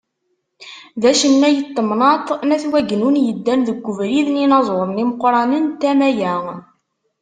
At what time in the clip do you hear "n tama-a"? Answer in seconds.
5.69-6.35